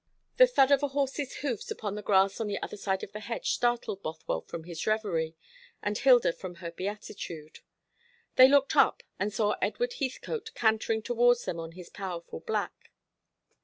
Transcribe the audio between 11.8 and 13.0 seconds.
powerful black.